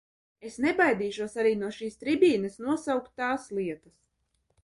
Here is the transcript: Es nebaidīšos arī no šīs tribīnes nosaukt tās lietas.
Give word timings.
Es 0.47 0.55
nebaidīšos 0.63 1.35
arī 1.43 1.51
no 1.63 1.69
šīs 1.79 1.99
tribīnes 2.05 2.57
nosaukt 2.69 3.13
tās 3.23 3.49
lietas. 3.59 3.97